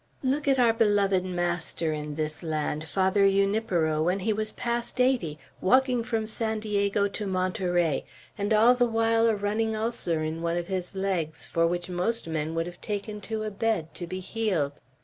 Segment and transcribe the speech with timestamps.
[0.23, 5.37] Look at our beloved master in this land, Father Junipero, when he was past eighty,
[5.61, 10.57] walking from San Diego to Monterey, and all the while a running ulcer in one
[10.57, 14.21] of his legs, for which most men would have taken to a bed, to be
[14.21, 14.71] healed.